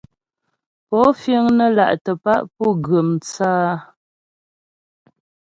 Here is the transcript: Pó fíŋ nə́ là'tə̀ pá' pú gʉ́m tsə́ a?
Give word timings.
Pó 0.87 0.99
fíŋ 1.21 1.43
nə́ 1.57 1.69
là'tə̀ 1.77 2.15
pá' 2.23 2.45
pú 2.55 2.65
gʉ́m 2.85 3.09
tsə́ 3.25 3.53
a? 3.69 3.73